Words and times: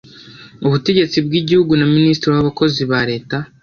ubutegetsi 0.65 1.17
bw 1.25 1.31
igihugu 1.41 1.71
na 1.75 1.85
minisitiri 1.95 2.31
w 2.35 2.39
abakozi 2.41 2.81
ba 2.91 2.99
leta 3.09 3.37